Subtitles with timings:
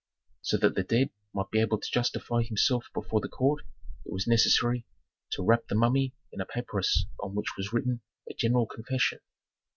[0.41, 3.61] So that the dead might be able to justify himself before the court
[4.03, 4.87] it was necessary
[5.33, 9.19] to wrap the mummy in a papyrus on which was written a general confession.